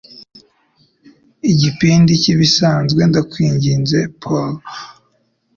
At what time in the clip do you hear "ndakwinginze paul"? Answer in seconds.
3.09-4.53